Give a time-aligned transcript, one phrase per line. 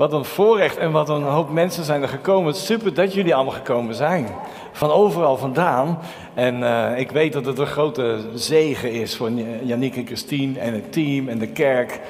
[0.00, 2.54] Wat een voorrecht en wat een hoop mensen zijn er gekomen.
[2.54, 4.26] Super dat jullie allemaal gekomen zijn.
[4.72, 5.98] Van overal vandaan.
[6.34, 9.30] En uh, ik weet dat het een grote zegen is voor
[9.62, 12.00] Yannick en Christine en het team en de kerk.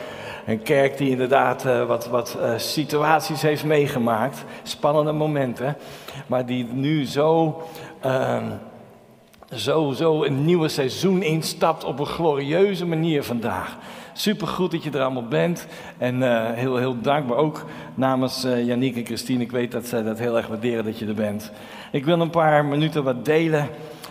[0.46, 4.44] Een kerk die inderdaad uh, wat, wat uh, situaties heeft meegemaakt.
[4.62, 5.76] Spannende momenten.
[6.26, 7.62] Maar die nu zo
[8.00, 8.44] ehm,
[9.54, 13.76] zo, zo een nieuwe seizoen instapt op een glorieuze manier vandaag.
[14.20, 15.66] Super goed dat je er allemaal bent.
[15.98, 17.64] En uh, heel, heel dankbaar ook
[17.94, 19.42] namens uh, Yannick en Christine.
[19.42, 21.52] Ik weet dat zij dat heel erg waarderen dat je er bent.
[21.92, 23.68] Ik wil een paar minuten wat delen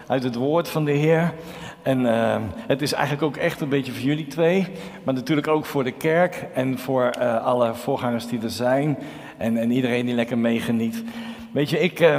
[0.08, 1.34] uit het woord van de Heer.
[1.82, 2.36] En uh,
[2.68, 4.68] het is eigenlijk ook echt een beetje voor jullie twee.
[5.04, 8.98] Maar natuurlijk ook voor de kerk en voor alle voorgangers die er zijn.
[9.38, 11.04] En, en iedereen die lekker meegeniet.
[11.52, 12.10] Weet je, ik,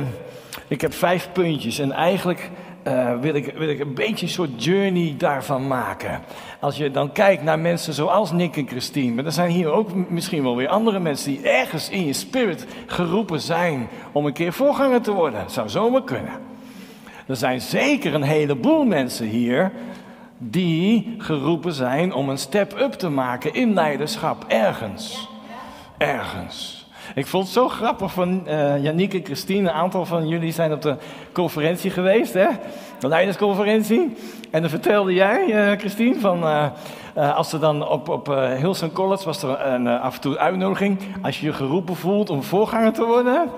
[0.69, 1.79] ik heb vijf puntjes.
[1.79, 2.51] En eigenlijk
[2.87, 6.21] uh, wil, ik, wil ik een beetje een soort journey daarvan maken.
[6.61, 10.11] Als je dan kijkt naar mensen zoals Nick en Christine, maar er zijn hier ook
[10.11, 14.53] misschien wel weer andere mensen die ergens in je spirit geroepen zijn om een keer
[14.53, 15.51] voorganger te worden.
[15.51, 16.33] Zou zomaar kunnen.
[17.27, 19.73] Er zijn zeker een heleboel mensen hier
[20.39, 25.29] die geroepen zijn om een step-up te maken in leiderschap ergens.
[25.99, 26.80] Ergens.
[27.15, 29.69] Ik vond het zo grappig van uh, en Christine.
[29.69, 30.97] Een aantal van jullie zijn op de
[31.33, 32.47] conferentie geweest, hè?
[32.99, 34.17] De leidersconferentie.
[34.51, 38.27] En dan vertelde jij, uh, Christine, van uh, als er dan op, op
[38.59, 40.99] Hilson College was er een, af en toe uitnodiging.
[41.23, 43.51] Als je je geroepen voelt om voorganger te worden,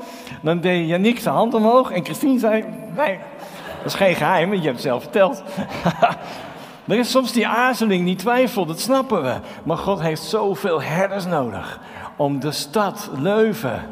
[0.42, 2.64] dan deed Yannick zijn hand omhoog en Christine zei:
[2.97, 3.19] Nee,
[3.77, 5.42] dat is geen geheim, je hebt het zelf verteld.
[6.89, 9.34] Er is soms die aarzeling, die twijfel, dat snappen we.
[9.64, 11.80] Maar God heeft zoveel herders nodig
[12.17, 13.83] om de stad Leuven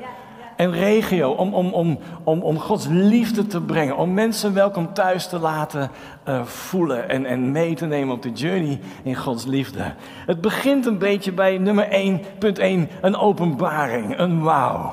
[0.61, 5.29] en regio, om, om, om, om, om Gods liefde te brengen, om mensen welkom thuis
[5.29, 5.91] te laten
[6.29, 9.95] uh, voelen en, en mee te nemen op de journey in Gods liefde.
[10.27, 14.93] Het begint een beetje bij nummer 1.1, een openbaring, een wauw.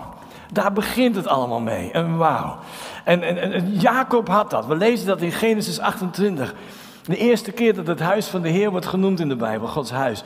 [0.52, 2.58] Daar begint het allemaal mee, een wauw.
[3.04, 6.56] En, en, en Jacob had dat, we lezen dat in Genesis 28.
[7.04, 9.92] De eerste keer dat het huis van de Heer wordt genoemd in de Bijbel, Gods
[9.92, 10.24] huis.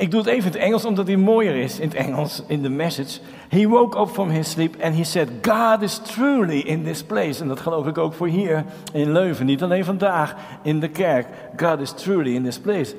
[0.00, 2.62] Ik doe het even in het Engels omdat hij mooier is in het Engels, in
[2.62, 3.20] de message.
[3.48, 7.40] He woke up from his sleep and he said, God is truly in this place.
[7.42, 9.46] En dat geloof ik ook voor hier in Leuven.
[9.46, 11.26] Niet alleen vandaag in de kerk.
[11.56, 12.94] God is truly in this place.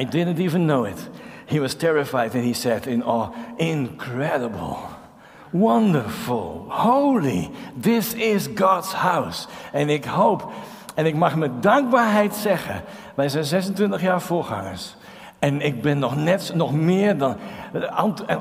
[0.00, 1.08] I didn't even know it.
[1.46, 4.76] He was terrified and he said in awe, incredible.
[5.50, 7.50] Wonderful, holy,
[7.80, 9.46] this is God's house.
[9.72, 10.50] En ik hoop,
[10.94, 12.82] en ik mag met dankbaarheid zeggen,
[13.14, 14.95] wij zijn 26 jaar voorgangers.
[15.38, 17.36] En ik ben nog net nog meer dan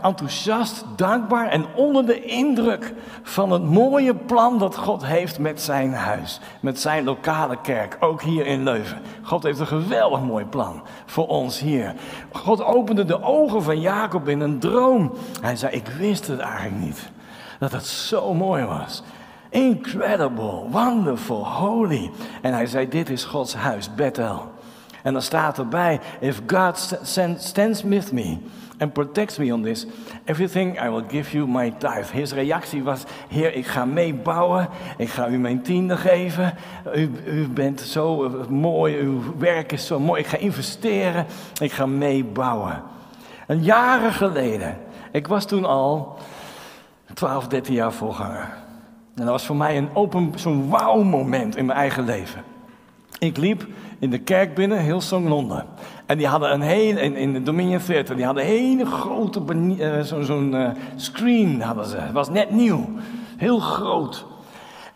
[0.02, 5.94] enthousiast, dankbaar en onder de indruk van het mooie plan dat God heeft met zijn
[5.94, 8.98] huis, met zijn lokale kerk, ook hier in Leuven.
[9.22, 11.94] God heeft een geweldig mooi plan voor ons hier.
[12.32, 15.14] God opende de ogen van Jacob in een droom.
[15.42, 17.10] Hij zei: Ik wist het eigenlijk niet,
[17.60, 19.04] dat het zo mooi was.
[19.50, 22.12] Incredible, wonderful, holy.
[22.42, 24.54] En hij zei: Dit is Gods huis, Bethel.
[25.06, 27.00] En dan staat erbij: If God
[27.38, 28.38] stands with me
[28.78, 29.86] and protects me on this,
[30.24, 32.12] everything I will give you my tithe.
[32.12, 34.68] His reactie was: Heer, ik ga meebouwen,
[34.98, 36.54] ik ga u mijn tiende geven.
[36.96, 40.22] U, u bent zo mooi, uw werk is zo mooi.
[40.22, 41.26] Ik ga investeren,
[41.62, 42.82] ik ga meebouwen.
[43.48, 44.78] En jaren geleden,
[45.12, 46.18] ik was toen al
[47.14, 48.54] 12, 13 jaar voorganger.
[49.16, 52.55] En dat was voor mij een open, zo'n wauw-moment in mijn eigen leven.
[53.26, 53.68] Ik liep
[54.00, 55.66] in de kerk binnen, heel Londen.
[56.06, 60.02] En die hadden een hele, in, de Dominion Theater, die hadden een hele grote, uh,
[60.02, 61.98] zo'n zo uh, screen hadden ze.
[61.98, 62.90] Het was net nieuw.
[63.38, 64.26] Heel groot.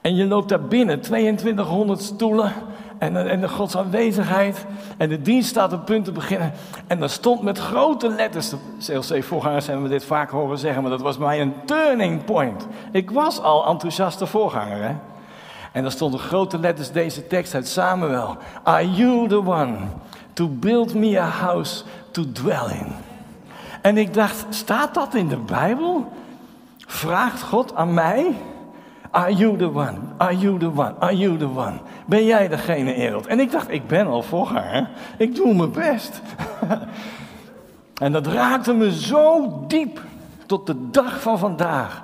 [0.01, 2.53] En je loopt daar binnen, 2200 stoelen.
[2.97, 4.65] En, en de Gods aanwezigheid.
[4.97, 6.51] En de dienst staat op punt te beginnen.
[6.87, 8.53] En er stond met grote letters.
[8.85, 10.81] CLC-voorgangers hebben we dit vaak horen zeggen.
[10.81, 12.67] Maar dat was mij een turning point.
[12.91, 14.95] Ik was al enthousiaste voorganger, hè.
[15.71, 18.37] En er stonden grote letters deze tekst uit Samuel.
[18.63, 19.77] Are you the one
[20.33, 22.87] to build me a house to dwell in?
[23.81, 26.11] En ik dacht, staat dat in de Bijbel?
[26.77, 28.35] Vraagt God aan mij?
[29.11, 29.97] Are you the one?
[30.17, 30.93] Are you the one?
[30.99, 31.79] Are you the one?
[32.05, 33.27] Ben jij degene, Ereld?
[33.27, 34.89] En ik dacht, ik ben al voor haar.
[35.17, 36.21] Ik doe mijn best.
[38.03, 40.01] en dat raakte me zo diep
[40.45, 42.03] tot de dag van vandaag.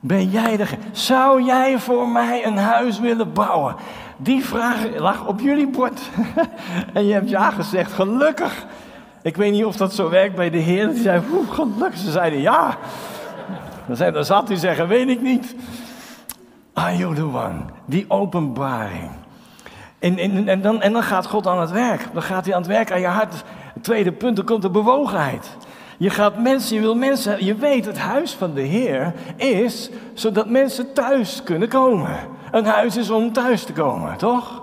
[0.00, 0.66] Ben jij de.
[0.92, 3.74] Zou jij voor mij een huis willen bouwen?
[4.16, 6.00] Die vraag lag op jullie bord.
[6.94, 8.66] en je hebt ja gezegd, gelukkig.
[9.22, 10.88] Ik weet niet of dat zo werkt bij de Heer.
[10.88, 11.98] Die zei, gelukkig.
[11.98, 12.76] Ze zeiden ja.
[13.86, 15.54] Dan, zei, zat hij zeggen, weet ik niet.
[16.72, 17.60] Are you the one?
[17.84, 19.10] Die openbaring.
[19.98, 22.06] En, en, en, dan, en dan gaat God aan het werk.
[22.12, 23.44] Dan gaat hij aan het werk aan je hart.
[23.74, 25.56] Het tweede punt, dan komt de bewogenheid.
[26.00, 30.48] Je gaat mensen, je wil mensen, je weet het huis van de Heer is zodat
[30.48, 32.16] mensen thuis kunnen komen.
[32.50, 34.62] Een huis is om thuis te komen, toch?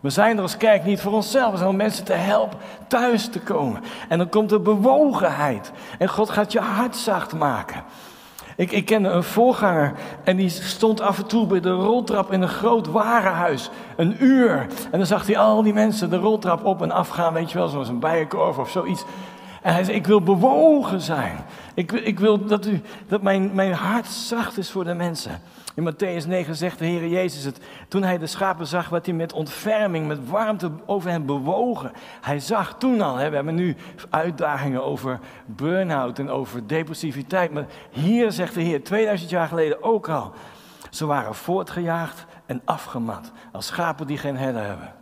[0.00, 1.50] We zijn er als kerk niet voor onszelf.
[1.50, 2.58] We zijn om mensen te helpen
[2.88, 3.82] thuis te komen.
[4.08, 5.72] En dan komt er bewogenheid.
[5.98, 7.82] En God gaat je hart zacht maken.
[8.56, 9.92] Ik, ik kende een voorganger
[10.24, 13.70] en die stond af en toe bij de roltrap in een groot warenhuis.
[13.96, 14.66] Een uur.
[14.90, 17.58] En dan zag hij al die mensen de roltrap op en af gaan, weet je
[17.58, 19.04] wel, zoals een bijenkorf of zoiets.
[19.66, 21.36] En hij zei, ik wil bewogen zijn.
[21.74, 25.40] Ik, ik wil dat, u, dat mijn, mijn hart zacht is voor de mensen.
[25.74, 27.60] In Matthäus 9 zegt de Heer Jezus het.
[27.88, 31.92] Toen hij de schapen zag, wat hij met ontferming, met warmte over hen bewogen.
[32.20, 33.76] Hij zag toen al, hè, we hebben nu
[34.10, 37.52] uitdagingen over burn-out en over depressiviteit.
[37.52, 40.32] Maar hier zegt de Heer, 2000 jaar geleden ook al.
[40.90, 44.94] Ze waren voortgejaagd en afgemat, als schapen die geen herder hebben.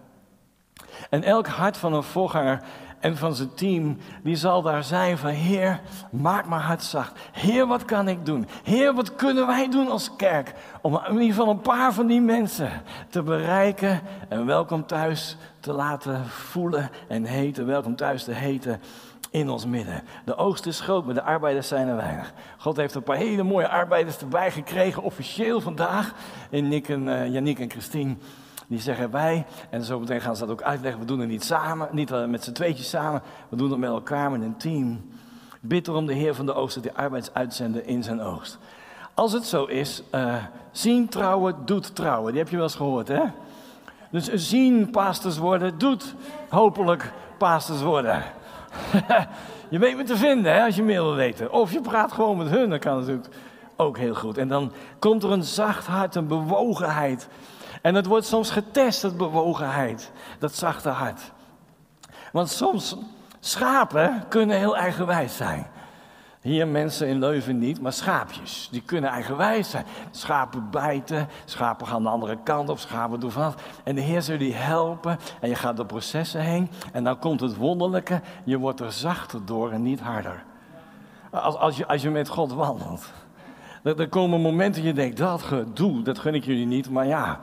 [1.11, 2.63] En elk hart van een voorganger
[3.05, 5.81] en van zijn team, die zal daar zijn van Heer,
[6.11, 7.21] maak maar hart zacht.
[7.33, 8.47] Heer, wat kan ik doen?
[8.63, 10.55] Heer, wat kunnen wij doen als kerk?
[10.81, 12.71] Om in ieder geval een paar van die mensen
[13.09, 18.81] te bereiken en welkom thuis te laten voelen en heten, welkom thuis te heten
[19.31, 20.03] in ons midden.
[20.25, 22.33] De oogst is groot, maar de arbeiders zijn er weinig.
[22.59, 26.15] God heeft een paar hele mooie arbeiders erbij gekregen, officieel vandaag.
[26.51, 28.17] In Nick en, uh, en Christine.
[28.67, 31.45] Die zeggen wij, en zo meteen gaan ze dat ook uitleggen, we doen het niet
[31.45, 35.11] samen, niet eh, met z'n tweetjes samen, we doen het met elkaar, met een team.
[35.61, 38.59] Bid erom de Heer van de oogst dat hij arbeids uitzenden in zijn oogst.
[39.15, 40.35] Als het zo is, uh,
[40.71, 42.33] zien trouwen doet trouwen.
[42.33, 43.23] Die heb je wel eens gehoord, hè?
[44.11, 46.15] Dus zien pastors worden doet
[46.49, 48.23] hopelijk pastors worden.
[49.69, 51.53] je weet me te vinden hè, als je meer wil weten.
[51.53, 53.29] Of je praat gewoon met hun, dat kan natuurlijk
[53.77, 54.39] ook heel goed.
[54.39, 57.29] En dan komt er een zacht hart, een bewogenheid
[57.85, 61.33] en het wordt soms getest, dat bewogenheid, dat zachte hart.
[62.33, 62.97] Want soms,
[63.41, 65.67] schapen kunnen heel eigenwijs zijn.
[66.41, 68.69] Hier mensen in Leuven niet, maar schaapjes.
[68.71, 69.85] Die kunnen eigenwijs zijn.
[70.11, 73.55] Schapen bijten, schapen gaan de andere kant op, schapen doen vanaf.
[73.83, 76.71] En de Heer zal die helpen en je gaat door processen heen.
[76.93, 80.45] En dan komt het wonderlijke, je wordt er zachter door en niet harder.
[81.31, 83.13] Als, als, je, als je met God wandelt.
[83.85, 87.41] Er, komen momenten dat je denkt, dat gedoe, dat gun ik jullie niet, maar ja,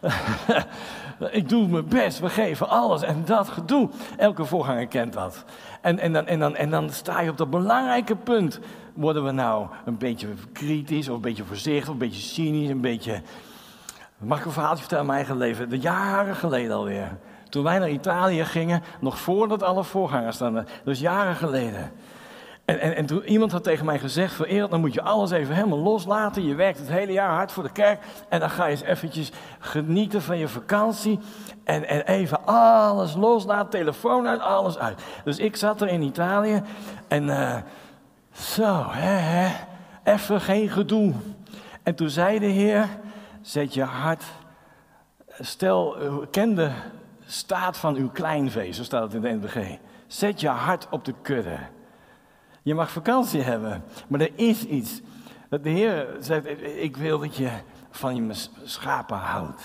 [1.30, 3.02] ik doe mijn best, we geven alles.
[3.02, 5.44] En dat gedoe, elke voorganger kent dat.
[5.80, 8.60] En, en, dan, en, dan, en dan sta je op dat belangrijke punt.
[8.94, 12.80] Worden we nou een beetje kritisch, of een beetje voorzichtig, of een beetje cynisch, een
[12.80, 13.22] beetje...
[14.18, 15.68] Mag ik een verhaaltje vertellen mijn eigen leven?
[15.68, 17.16] De jaren geleden alweer.
[17.48, 20.66] Toen wij naar Italië gingen, nog voordat alle voorgangers stonden.
[20.84, 21.92] Dus jaren geleden.
[22.64, 25.54] En, en, en toen iemand had tegen mij gezegd, vereerd, dan moet je alles even
[25.54, 26.46] helemaal loslaten.
[26.46, 28.04] Je werkt het hele jaar hard voor de kerk.
[28.28, 31.18] En dan ga je eens eventjes genieten van je vakantie.
[31.64, 35.02] En, en even alles loslaten, telefoon uit, alles uit.
[35.24, 36.62] Dus ik zat er in Italië
[37.08, 37.56] en uh,
[38.32, 39.54] zo, hè, hè,
[40.04, 41.12] even geen gedoe.
[41.82, 42.88] En toen zei de Heer,
[43.40, 44.24] zet je hart,
[45.40, 45.96] stel,
[46.30, 46.70] ken de
[47.26, 49.78] staat van uw kleinvee, zo staat het in de NBG.
[50.06, 51.58] Zet je hart op de kudde.
[52.64, 55.00] Je mag vakantie hebben, maar er is iets.
[55.48, 56.46] Dat de Heer zegt,
[56.82, 57.50] ik wil dat je
[57.90, 59.62] van je schapen houdt.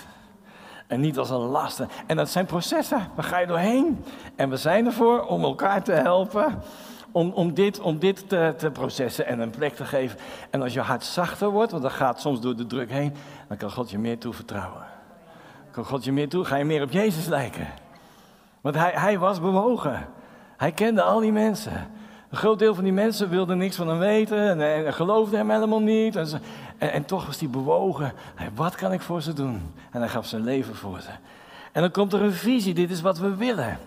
[0.87, 1.85] En niet als een last.
[2.07, 4.05] En dat zijn processen, daar ga je doorheen.
[4.35, 6.61] En we zijn ervoor om elkaar te helpen.
[7.11, 10.19] Om, om dit, om dit te, te processen en een plek te geven.
[10.49, 13.13] En als je hart zachter wordt, want dat gaat soms door de druk heen,
[13.47, 14.83] dan kan God je meer toevertrouwen.
[15.71, 17.67] Kan God je meer toe, ga je meer op Jezus lijken.
[18.61, 20.07] Want hij, hij was bewogen.
[20.57, 21.91] Hij kende al die mensen.
[22.29, 25.49] Een groot deel van die mensen wilde niks van hem weten en, en geloofde hem
[25.49, 26.15] helemaal niet.
[26.15, 26.27] En,
[26.77, 28.13] en, en, toch was hij bewogen.
[28.55, 29.61] wat kan ik voor ze doen?
[29.91, 31.09] En hij gaf zijn leven voor ze.
[31.71, 32.73] En dan komt er een visie.
[32.73, 33.77] Dit is wat we willen.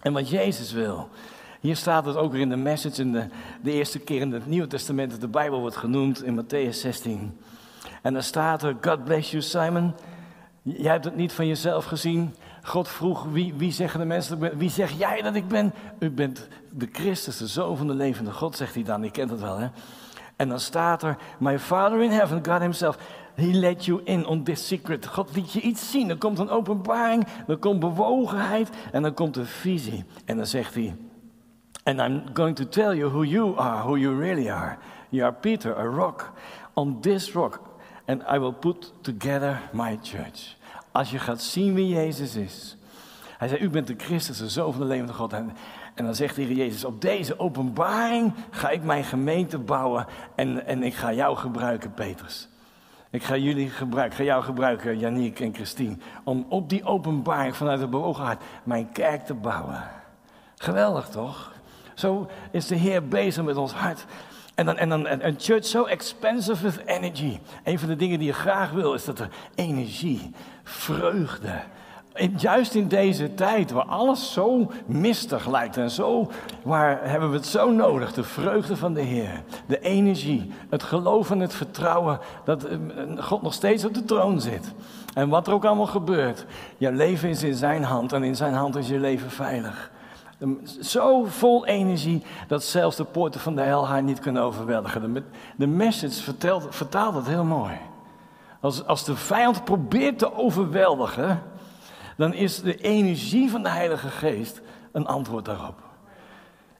[0.00, 1.08] En wat Jezus wil.
[1.60, 3.26] Hier staat het ook weer in de message, in de,
[3.62, 7.38] de eerste keer in het Nieuwe Testament dat de Bijbel wordt genoemd, in Matthäus 16.
[8.02, 9.94] En dan staat er, God bless you Simon.
[10.62, 14.70] Jij hebt het niet van jezelf gezien, God vroeg, wie, wie zeggen de mensen, wie
[14.70, 15.72] zeg jij dat ik ben?
[15.98, 19.02] U bent de Christus, de Zoon van de levende God, zegt hij dan.
[19.02, 19.68] Je kent het wel, hè?
[20.36, 22.98] En dan staat er, my Father in heaven, God himself,
[23.34, 25.06] he let you in on this secret.
[25.06, 26.10] God liet je iets zien.
[26.10, 30.04] Er komt een openbaring, er komt bewogenheid en dan komt een visie.
[30.24, 30.96] En dan zegt hij,
[31.84, 34.76] and I'm going to tell you who you are, who you really are.
[35.08, 36.32] You are Peter, a rock.
[36.74, 37.60] On this rock,
[38.06, 40.56] and I will put together my church.
[40.92, 42.76] Als je gaat zien wie Jezus is.
[43.38, 45.32] Hij zei, u bent de Christus, de Zoon van de levende God.
[45.32, 45.50] En,
[45.98, 50.66] en dan zegt de Heer Jezus, op deze openbaring ga ik mijn gemeente bouwen en,
[50.66, 52.48] en ik ga jou gebruiken, Petrus.
[53.10, 57.80] Ik ga jullie gebruiken, ga jou gebruiken, Janiek en Christine, om op die openbaring vanuit
[57.80, 59.82] de bewogenheid mijn kerk te bouwen.
[60.54, 61.52] Geweldig toch?
[61.94, 64.04] Zo is de Heer bezig met ons hart.
[64.54, 67.38] En dan, en dan een church so expensive with energy.
[67.64, 71.60] Een van de dingen die je graag wil is dat er energie, vreugde.
[72.36, 76.30] Juist in deze tijd waar alles zo mistig lijkt en zo,
[76.62, 78.12] waar hebben we het zo nodig?
[78.12, 82.76] De vreugde van de Heer, de energie, het geloof en het vertrouwen dat eh,
[83.18, 84.72] God nog steeds op de troon zit.
[85.14, 86.46] En wat er ook allemaal gebeurt,
[86.76, 89.90] je leven is in zijn hand en in zijn hand is je leven veilig.
[90.80, 95.24] Zo vol energie dat zelfs de poorten van de hel haar niet kunnen overweldigen.
[95.56, 97.72] De, message vertelt, vertaalt het heel mooi.
[98.60, 101.42] Als, als de vijand probeert te overweldigen,
[102.18, 104.60] dan is de energie van de Heilige Geest
[104.92, 105.74] een antwoord daarop.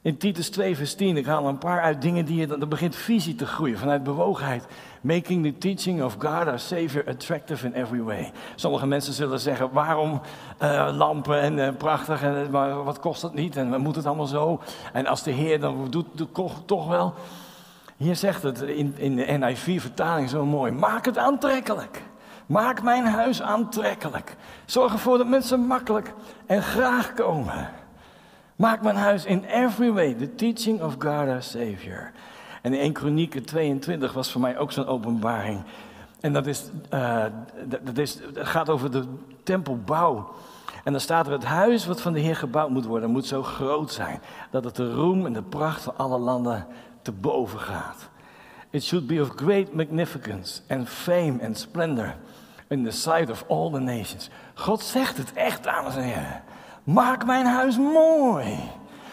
[0.01, 2.95] In Titus 2, vers 10, ik haal een paar uit dingen die je, dan begint
[2.95, 4.65] visie te groeien vanuit bewogenheid.
[5.01, 8.31] Making the teaching of God our Savior attractive in every way.
[8.55, 10.21] Sommige mensen zullen zeggen, waarom
[10.61, 14.25] uh, lampen en uh, prachtig, en, maar wat kost dat niet en moet het allemaal
[14.25, 14.61] zo?
[14.93, 17.13] En als de Heer dan doet, doet toch wel.
[17.97, 22.01] Hier zegt het in, in de NIV-vertaling zo mooi, maak het aantrekkelijk.
[22.49, 24.35] Maak mijn huis aantrekkelijk.
[24.65, 26.13] Zorg ervoor dat mensen makkelijk
[26.45, 27.69] en graag komen.
[28.55, 32.11] Maak mijn huis in every way the teaching of God our Savior.
[32.61, 35.61] En in 1 Kronieken 22 was voor mij ook zo'n openbaring.
[36.19, 37.25] En dat, is, uh,
[37.83, 39.03] dat, is, dat gaat over de
[39.43, 40.29] tempelbouw.
[40.83, 43.43] En dan staat er: Het huis wat van de Heer gebouwd moet worden, moet zo
[43.43, 44.21] groot zijn.
[44.49, 46.67] Dat het de roem en de pracht van alle landen
[47.01, 48.09] te boven gaat.
[48.71, 52.15] It should be of great magnificence and fame and splendor
[52.69, 54.29] in the sight of all the nations.
[54.53, 56.43] God zegt het echt, dames en heren.
[56.83, 58.57] Maak mijn huis mooi.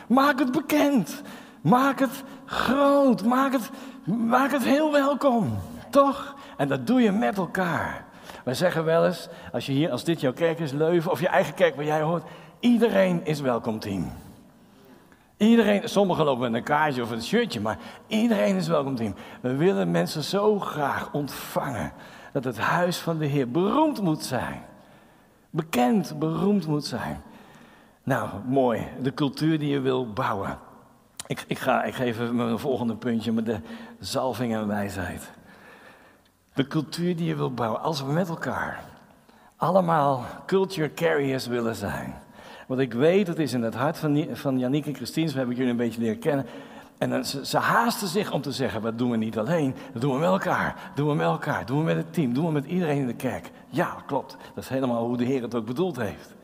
[0.06, 1.22] Maak het bekend.
[1.60, 3.24] Maak het groot.
[3.24, 3.70] Maak het,
[4.04, 5.58] maak het heel welkom.
[5.90, 6.34] Toch?
[6.56, 8.04] En dat doe je met elkaar.
[8.44, 11.28] Wij zeggen wel eens, als je hier, als dit jouw kerk is, Leuven, of je
[11.28, 12.24] eigen kerk waar jij hoort,
[12.60, 14.12] iedereen is welkom team.
[15.36, 19.14] Iedereen, sommigen lopen met een kaartje of een shirtje, maar iedereen is welkom team.
[19.40, 21.92] We willen mensen zo graag ontvangen
[22.32, 24.62] dat het huis van de Heer beroemd moet zijn.
[25.50, 27.22] Bekend, beroemd moet zijn.
[28.02, 28.88] Nou, mooi.
[29.02, 30.58] De cultuur die je wil bouwen.
[31.26, 33.60] Ik, ik, ga, ik geef even mijn volgende puntje met de
[34.00, 35.30] zalving en wijsheid.
[36.54, 37.80] De cultuur die je wil bouwen.
[37.80, 38.84] Als we met elkaar
[39.56, 42.14] allemaal culture carriers willen zijn.
[42.66, 45.56] Want ik weet, het is in het hart van, van Yannick en Christine, we hebben
[45.56, 46.46] jullie een beetje leren kennen.
[46.98, 50.12] En ze, ze, haasten zich om te zeggen, wat doen we niet alleen, dat doen
[50.12, 50.90] we met elkaar.
[50.94, 53.14] Doen we met elkaar, doen we met het team, doen we met iedereen in de
[53.14, 53.50] kerk.
[53.68, 54.36] Ja, klopt.
[54.54, 56.34] Dat is helemaal hoe de Heer het ook bedoeld heeft.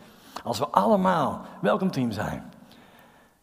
[0.42, 2.52] Als we allemaal welkomteam zijn,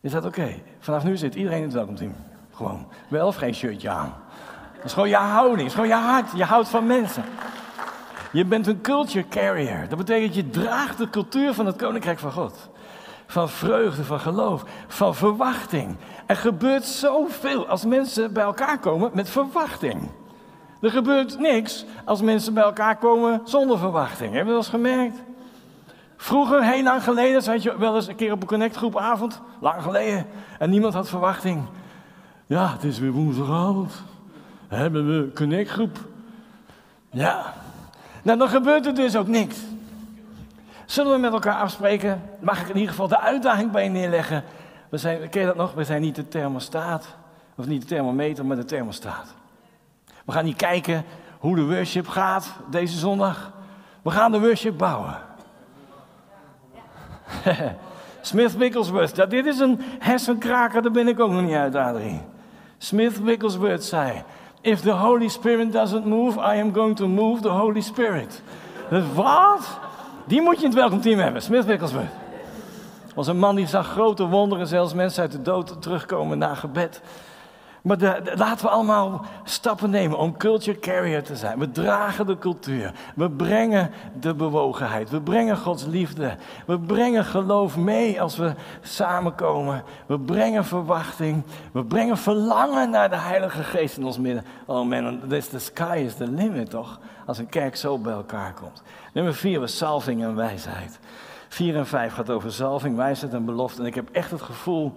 [0.01, 0.53] is dat oké.
[0.79, 2.15] Vanaf nu zit iedereen in het welkomteam.
[2.51, 2.87] Gewoon.
[3.07, 4.13] Wel of geen shirtje aan.
[4.75, 6.31] Dat is gewoon je houding, dat is gewoon je hart.
[6.35, 7.23] Je houdt van mensen.
[8.31, 9.85] Je bent een culture carrier.
[9.89, 12.68] Dat betekent je draagt de cultuur van het koninkrijk van God.
[13.29, 15.95] Van vreugde, van geloof, van verwachting.
[16.25, 20.09] Er gebeurt zoveel als mensen bij elkaar komen met verwachting.
[20.81, 24.33] Er gebeurt niks als mensen bij elkaar komen zonder verwachting.
[24.33, 25.17] Heb je dat eens gemerkt?
[26.17, 29.41] Vroeger, heel lang geleden, zat je wel eens een keer op een connectgroepavond.
[29.59, 30.25] Lang geleden.
[30.59, 31.63] En niemand had verwachting.
[32.45, 34.03] Ja, het is weer woensdagavond.
[34.67, 35.97] Hebben we connectgroep.
[37.11, 37.53] Ja.
[38.21, 39.57] Nou, dan gebeurt er dus ook niks.
[40.89, 42.21] Zullen we met elkaar afspreken?
[42.39, 44.43] Mag ik in ieder geval de uitdaging bij je neerleggen?
[44.89, 45.73] We zijn, ken je dat nog?
[45.73, 47.07] We zijn niet de thermostaat.
[47.55, 49.33] Of niet de thermometer, maar de thermostaat.
[50.25, 51.05] We gaan niet kijken
[51.39, 53.51] hoe de worship gaat deze zondag.
[54.01, 55.17] We gaan de worship bouwen.
[58.21, 62.21] Smith Wigglesworth, dat, dit is een hersenkraker, daar ben ik ook nog niet uit, Adrie.
[62.77, 64.23] Smith Wigglesworth zei:
[64.61, 68.41] If the Holy Spirit doesn't move, I am going to move the Holy Spirit.
[69.13, 69.79] Wat?
[70.29, 72.11] Die moet je in het welkomteam hebben, Smith Wigglesworth.
[73.15, 77.01] Was een man die zag grote wonderen, zelfs mensen uit de dood terugkomen na gebed.
[77.81, 81.59] Maar laten we allemaal stappen nemen om culture carrier te zijn.
[81.59, 82.93] We dragen de cultuur.
[83.15, 85.09] We brengen de bewogenheid.
[85.09, 86.35] We brengen Gods liefde.
[86.65, 89.83] We brengen geloof mee als we samenkomen.
[90.05, 91.43] We brengen verwachting.
[91.71, 94.45] We brengen verlangen naar de Heilige Geest in ons midden.
[94.65, 96.99] Oh man, this, the sky is the limit toch?
[97.25, 98.83] Als een kerk zo bij elkaar komt.
[99.13, 100.99] Nummer vier was salving en wijsheid.
[101.47, 103.81] Vier en vijf gaat over salving, wijsheid en belofte.
[103.81, 104.93] En ik heb echt het gevoel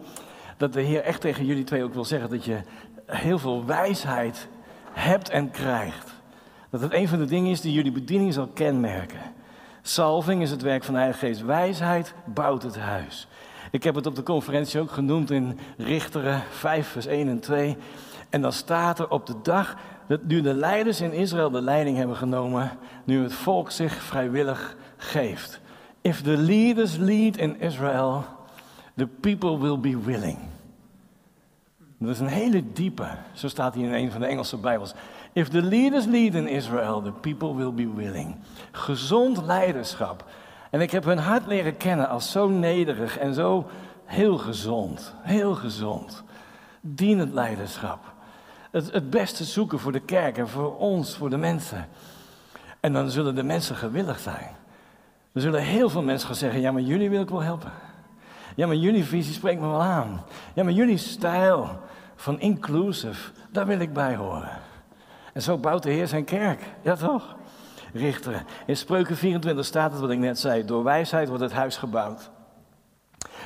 [0.56, 2.60] dat de Heer echt tegen jullie twee ook wil zeggen dat je
[3.06, 4.48] heel veel wijsheid
[4.92, 6.12] hebt en krijgt.
[6.70, 9.20] Dat het een van de dingen is die jullie bediening zal kenmerken.
[9.82, 11.42] Salving is het werk van de Heilige Geest.
[11.42, 13.28] Wijsheid bouwt het huis.
[13.70, 17.76] Ik heb het op de conferentie ook genoemd in Richteren 5, vers 1 en 2.
[18.30, 19.76] En dan staat er op de dag
[20.08, 22.70] dat nu de leiders in Israël de leiding hebben genomen,
[23.04, 25.60] nu het volk zich vrijwillig geeft.
[26.00, 28.24] If the leaders lead in Israel,
[28.96, 30.38] The people will be willing.
[31.98, 33.08] Dat is een hele diepe.
[33.32, 34.94] Zo staat hier in een van de Engelse Bijbels.
[35.32, 38.36] If the leaders lead in Israel, the people will be willing.
[38.70, 40.24] Gezond leiderschap.
[40.70, 43.66] En ik heb hun hart leren kennen als zo nederig en zo
[44.04, 45.14] heel gezond.
[45.20, 46.22] Heel gezond.
[46.80, 48.12] Dienend leiderschap.
[48.70, 51.88] Het, het beste zoeken voor de kerk en voor ons, voor de mensen.
[52.80, 54.50] En dan zullen de mensen gewillig zijn.
[55.32, 57.72] Er zullen heel veel mensen gaan zeggen: Ja, maar jullie wil ik wel helpen.
[58.54, 60.24] Ja, maar jullie visie spreekt me wel aan.
[60.54, 61.68] Ja, maar jullie stijl
[62.16, 64.60] van inclusive, daar wil ik bij horen.
[65.32, 66.62] En zo bouwt de Heer zijn kerk.
[66.82, 67.36] Ja, toch?
[67.92, 68.46] Richteren.
[68.66, 70.64] In Spreuken 24 staat het wat ik net zei.
[70.64, 72.30] Door wijsheid wordt het huis gebouwd.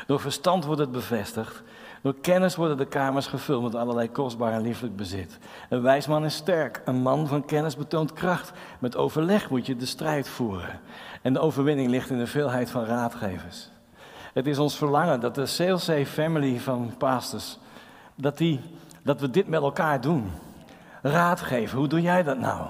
[0.06, 1.62] Door verstand wordt het bevestigd.
[2.02, 5.38] Door kennis worden de kamers gevuld met allerlei kostbaar en lieflijk bezit.
[5.68, 6.82] Een wijs man is sterk.
[6.84, 8.52] Een man van kennis betoont kracht.
[8.78, 10.80] Met overleg moet je de strijd voeren.
[11.22, 13.70] En de overwinning ligt in de veelheid van raadgevers.
[14.36, 17.58] Het is ons verlangen dat de CLC family van pastors,
[18.14, 18.60] dat, die,
[19.02, 20.30] dat we dit met elkaar doen.
[21.02, 22.66] Raad geven, hoe doe jij dat nou?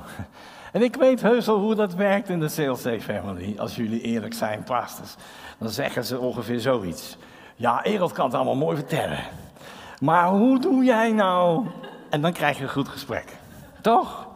[0.73, 4.35] En ik weet heus al hoe dat werkt in de CLC family, als jullie eerlijk
[4.35, 5.15] zijn, pastors.
[5.59, 7.17] Dan zeggen ze ongeveer zoiets.
[7.55, 9.19] Ja, Ereld kan het allemaal mooi vertellen.
[10.01, 11.67] Maar hoe doe jij nou?
[12.11, 13.37] En dan krijg je een goed gesprek.
[13.81, 14.27] Toch?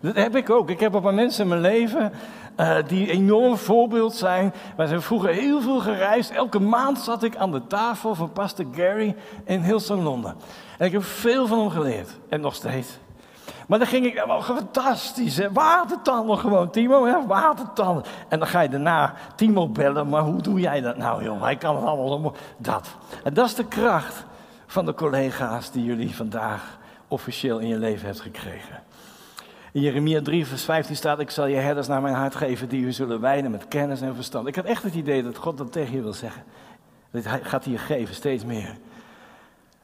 [0.00, 0.70] Dat heb ik ook.
[0.70, 2.12] Ik heb op een mensen in mijn leven
[2.56, 4.54] uh, die enorm voorbeeld zijn.
[4.76, 6.30] Wij zijn vroeger heel veel gereisd.
[6.30, 10.36] Elke maand zat ik aan de tafel van pastor Gary in Hillsong, Londen.
[10.78, 12.10] En ik heb veel van hem geleerd.
[12.28, 12.98] En nog steeds.
[13.66, 15.52] Maar dan ging ik, oh, fantastisch, hè?
[15.52, 17.26] watertanden gewoon, Timo, hè?
[17.26, 18.04] watertanden.
[18.28, 21.42] En dan ga je daarna Timo bellen, maar hoe doe jij dat nou, joh?
[21.42, 22.88] Hij kan het allemaal, dat.
[23.24, 24.24] En dat is de kracht
[24.66, 26.78] van de collega's die jullie vandaag
[27.08, 28.82] officieel in je leven hebt gekregen.
[29.72, 32.82] In Jeremia 3, vers 15 staat: Ik zal je herders naar mijn hart geven, die
[32.82, 34.46] u zullen wijden met kennis en verstand.
[34.46, 36.42] Ik had echt het idee dat God dat tegen je wil zeggen.
[37.10, 38.76] Dit gaat hier geven, steeds meer.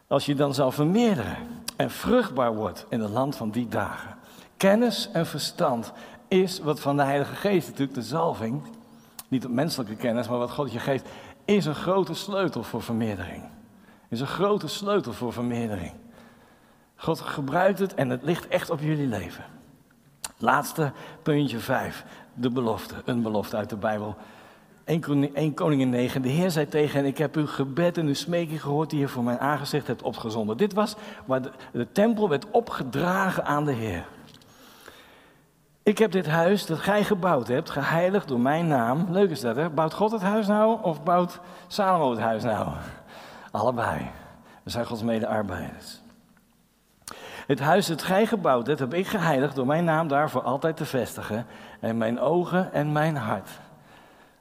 [0.06, 1.36] Als je dan zal vermeerderen
[1.76, 4.16] en vruchtbaar wordt in het land van die dagen.
[4.56, 5.92] Kennis en verstand
[6.28, 8.62] is wat van de Heilige Geest, natuurlijk de zalving,
[9.28, 11.08] niet op menselijke kennis, maar wat God je geeft,
[11.44, 13.42] is een grote sleutel voor vermeerdering.
[14.08, 15.92] Is een grote sleutel voor vermeerdering.
[16.96, 19.44] God gebruikt het en het ligt echt op jullie leven.
[20.38, 22.04] Laatste puntje 5.
[22.34, 22.94] De belofte.
[23.04, 24.16] Een belofte uit de Bijbel.
[24.84, 26.22] 1 Koningin 9.
[26.22, 29.08] De Heer zei tegen hen: Ik heb uw gebed en uw smeking gehoord die je
[29.08, 30.56] voor mijn aangezicht hebt opgezonden.
[30.56, 34.06] Dit was waar de, de tempel werd opgedragen aan de Heer.
[35.82, 39.06] Ik heb dit huis dat gij gebouwd hebt, geheiligd door mijn naam.
[39.10, 39.70] Leuk is dat, hè?
[39.70, 42.68] Bouwt God het huis nou of bouwt Salomo het huis nou?
[43.50, 44.10] Allebei.
[44.62, 46.00] We zijn Gods medearbeiders.
[47.48, 50.76] Het huis dat gij gebouwd hebt, heb ik geheiligd door mijn naam daar voor altijd
[50.76, 51.46] te vestigen.
[51.80, 53.48] En mijn ogen en mijn hart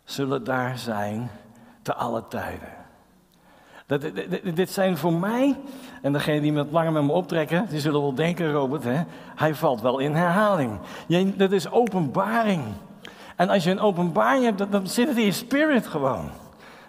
[0.04, 1.30] zullen daar zijn
[1.82, 2.70] te alle tijden.
[3.86, 4.02] Dat,
[4.54, 5.56] dit, zijn voor mij,
[6.02, 9.04] en degene die met langer met me optrekken, die zullen wel denken, Robert, hè,
[9.36, 10.80] hij valt wel in herhaling.
[11.36, 12.64] Dat is openbaring.
[13.36, 16.30] En als je een openbaring hebt, dan, zit het in je spirit gewoon.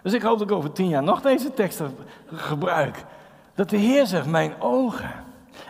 [0.03, 1.97] Dus ik hoop dat ik over tien jaar nog deze teksten
[2.33, 3.05] gebruik.
[3.55, 5.27] Dat de Heer zegt, mijn ogen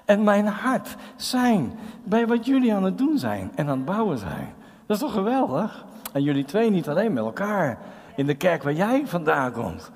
[0.09, 4.19] en mijn hart zijn bij wat jullie aan het doen zijn en aan het bouwen
[4.19, 4.55] zijn.
[4.87, 5.85] Dat is toch geweldig?
[6.13, 7.79] En jullie twee niet alleen met elkaar
[8.17, 9.91] in de kerk waar jij vandaan komt.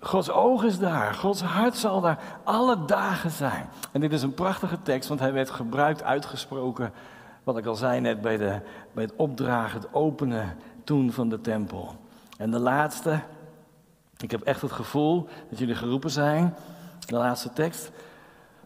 [0.00, 3.68] Gods oog is daar, Gods hart zal daar alle dagen zijn.
[3.92, 6.92] En dit is een prachtige tekst, want hij werd gebruikt, uitgesproken,
[7.44, 8.60] wat ik al zei net bij, de,
[8.92, 11.96] bij het opdragen, het openen toen van de tempel.
[12.38, 13.20] En de laatste,
[14.18, 16.54] ik heb echt het gevoel dat jullie geroepen zijn,
[17.06, 17.90] de laatste tekst,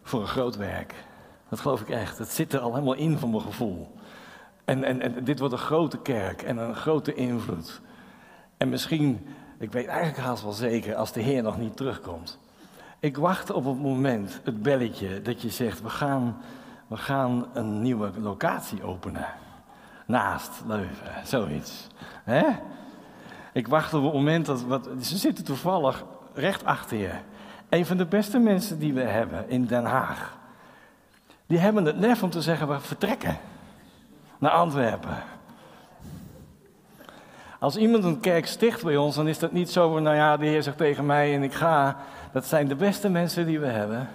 [0.02, 0.94] voor een groot werk.
[1.48, 2.18] Dat geloof ik echt.
[2.18, 3.92] Het zit er al helemaal in van mijn gevoel.
[4.64, 7.80] En, en, en dit wordt een grote kerk en een grote invloed.
[8.56, 9.26] En misschien,
[9.58, 12.38] ik weet eigenlijk haast wel zeker, als de Heer nog niet terugkomt.
[13.00, 16.36] Ik wacht op het moment, het belletje, dat je zegt: we gaan,
[16.86, 19.26] we gaan een nieuwe locatie openen.
[20.06, 21.86] Naast Leuven, zoiets.
[22.24, 22.42] Hè?
[23.52, 24.62] Ik wacht op het moment dat.
[24.62, 27.12] Wat, ze zitten toevallig recht achter je.
[27.72, 30.36] Een van de beste mensen die we hebben in Den Haag.
[31.46, 33.36] Die hebben het lef om te zeggen: we vertrekken
[34.38, 35.16] naar Antwerpen.
[37.58, 40.46] Als iemand een kerk sticht bij ons, dan is dat niet zo nou ja, de
[40.46, 41.96] Heer zegt tegen mij en ik ga.
[42.32, 44.08] Dat zijn de beste mensen die we hebben.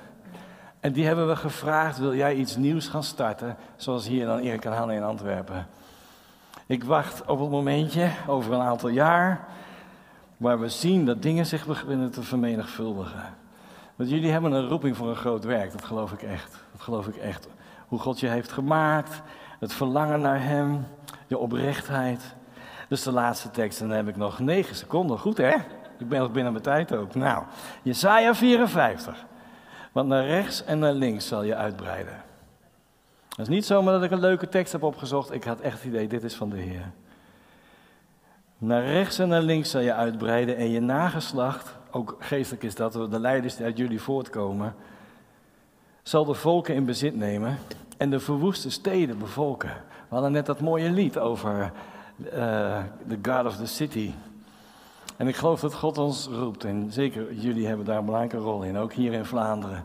[0.80, 3.56] En die hebben we gevraagd, wil jij iets nieuws gaan starten?
[3.76, 5.68] Zoals hier dan Erik en Hanne in Antwerpen.
[6.66, 9.48] Ik wacht op het momentje, over een aantal jaar,
[10.38, 13.46] waar we zien dat dingen zich beginnen te vermenigvuldigen.
[13.98, 16.52] Want jullie hebben een roeping voor een groot werk, dat geloof ik echt.
[16.72, 17.48] Dat geloof ik echt.
[17.88, 19.22] Hoe God je heeft gemaakt,
[19.60, 20.86] het verlangen naar Hem,
[21.28, 22.36] je oprechtheid.
[22.90, 25.20] Dus de laatste tekst, en dan heb ik nog negen seconden.
[25.20, 25.56] Goed hè?
[25.98, 27.16] Ik ben nog binnen mijn tijd ook.
[27.16, 27.44] Nou,
[27.82, 29.26] Jesaja 54.
[29.92, 32.24] Want naar rechts en naar links zal je uitbreiden.
[33.30, 35.32] Het is niet zomaar dat ik een leuke tekst heb opgezocht.
[35.32, 36.92] Ik had echt het idee, dit is van de Heer.
[38.58, 42.94] Naar rechts en naar links zal je uitbreiden en je nageslacht, ook geestelijk is dat,
[42.94, 44.76] de leiders die uit jullie voortkomen,
[46.04, 47.58] zal de volken in bezit nemen
[47.98, 49.72] en de verwoeste steden bevolken.
[50.08, 51.72] We hadden net dat mooie lied over
[52.18, 52.32] uh,
[53.08, 54.12] The God of the City.
[55.18, 58.64] En ik geloof dat God ons roept, en zeker jullie hebben daar een belangrijke rol
[58.64, 59.84] in, ook hier in Vlaanderen.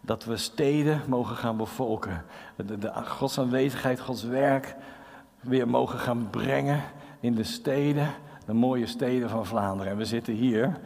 [0.00, 2.24] Dat we steden mogen gaan bevolken.
[2.56, 4.76] De, de, Gods aanwezigheid, Gods werk
[5.40, 6.82] weer mogen gaan brengen
[7.20, 8.08] in de steden,
[8.46, 9.92] de mooie steden van Vlaanderen.
[9.92, 10.76] En we zitten hier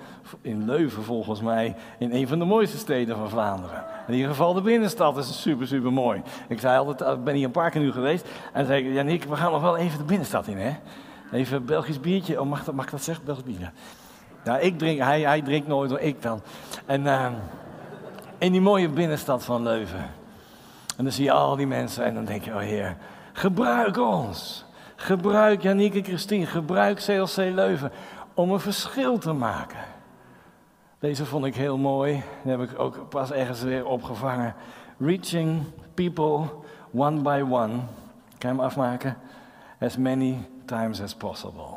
[0.41, 3.85] in Leuven volgens mij in een van de mooiste steden van Vlaanderen.
[4.07, 6.23] In ieder geval de binnenstad is super, super mooi.
[6.49, 8.29] Ik zei altijd, ik ben hier een paar keer nu geweest.
[8.53, 10.77] En zei ik, Janik, we gaan nog wel even de binnenstad in hè.
[11.33, 12.41] Even Belgisch biertje.
[12.41, 13.25] Oh, mag dat, mag dat zeggen?
[13.25, 13.73] Belgisch bier.
[14.45, 16.41] Ja, ik drink, hij, hij drinkt nooit, door ik dan.
[16.87, 17.27] En uh,
[18.39, 20.11] in die mooie binnenstad van Leuven.
[20.97, 22.97] En dan zie je al die mensen en dan denk je, oh heer,
[23.33, 24.65] gebruik ons.
[25.01, 27.93] Gebruik Janieke Christine, gebruik CLC Leuven
[28.35, 29.79] om een verschil te maken.
[30.99, 32.23] Deze vond ik heel mooi.
[32.43, 34.55] Die heb ik ook pas ergens weer opgevangen.
[34.99, 35.63] Reaching
[35.95, 36.47] people
[36.95, 37.73] one by one.
[38.39, 39.17] Kan je hem afmaken?
[39.81, 41.77] As many times as possible.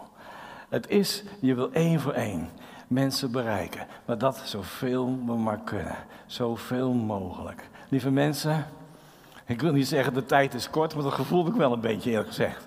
[0.70, 2.50] Het is, je wil één voor één
[2.88, 3.88] mensen bereiken.
[4.06, 5.96] Maar dat zoveel we maar kunnen.
[6.26, 7.70] Zoveel mogelijk.
[7.90, 8.66] Lieve mensen,
[9.46, 12.10] ik wil niet zeggen de tijd is kort, maar dat gevoel ik wel een beetje
[12.10, 12.66] eerlijk gezegd.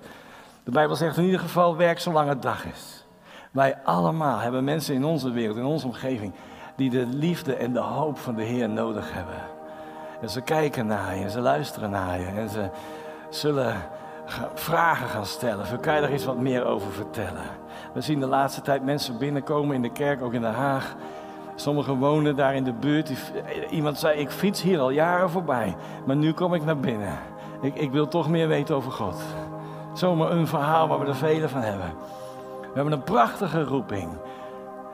[0.65, 3.07] De Bijbel zegt in ieder geval werk zolang het dag is.
[3.51, 6.33] Wij allemaal hebben mensen in onze wereld, in onze omgeving,
[6.77, 9.35] die de liefde en de hoop van de Heer nodig hebben.
[10.21, 12.71] En ze kijken naar je, ze luisteren naar je en ze
[13.31, 13.77] zullen
[14.55, 15.81] vragen gaan stellen.
[15.81, 17.45] Kan je daar eens wat meer over vertellen?
[17.95, 20.95] We zien de laatste tijd mensen binnenkomen in de kerk, ook in Den Haag.
[21.55, 23.13] Sommigen wonen daar in de buurt.
[23.71, 27.19] Iemand zei, ik fiets hier al jaren voorbij, maar nu kom ik naar binnen.
[27.61, 29.23] Ik, ik wil toch meer weten over God.
[29.95, 31.93] Zomaar een verhaal waar we er vele van hebben.
[32.61, 34.09] We hebben een prachtige roeping.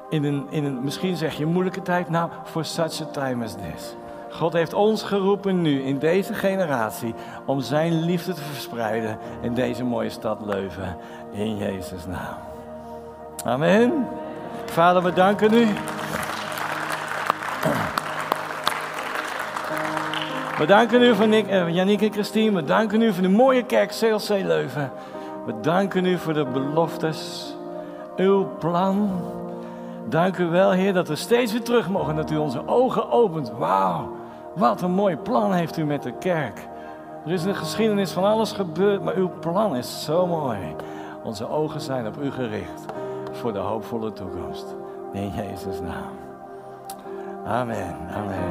[0.09, 3.55] In een, in een, misschien zeg je moeilijke tijd, nou, for such a time as
[3.55, 3.95] this.
[4.31, 9.85] God heeft ons geroepen nu, in deze generatie, om zijn liefde te verspreiden in deze
[9.85, 10.97] mooie stad Leuven.
[11.33, 12.37] In Jezus' naam.
[13.45, 14.07] Amen.
[14.67, 15.67] Vader, we danken u.
[20.61, 22.55] We danken u voor Nick, eh, en Christine.
[22.55, 24.91] We danken u voor de mooie kerk CLC Leuven.
[25.47, 27.53] We danken u voor de beloftes.
[28.17, 29.11] Uw plan.
[30.09, 32.17] Dank u wel, Heer, dat we steeds weer terug mogen.
[32.17, 33.53] Dat u onze ogen opent.
[33.59, 34.09] Wauw,
[34.55, 36.69] wat een mooi plan heeft u met de kerk.
[37.25, 40.59] Er is de geschiedenis van alles gebeurd, maar uw plan is zo mooi.
[41.23, 42.85] Onze ogen zijn op u gericht
[43.33, 44.75] voor de hoopvolle toekomst.
[45.13, 46.19] In Jezus' naam.
[47.47, 47.97] Amen.
[48.15, 48.51] Amen.